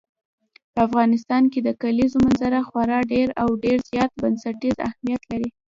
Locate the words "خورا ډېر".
2.67-3.27